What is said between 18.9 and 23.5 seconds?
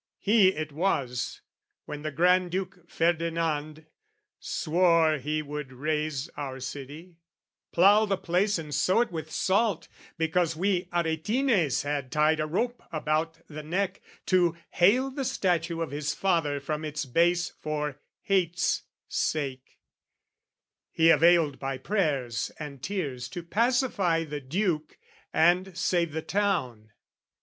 sake, he availed by prayers and tears To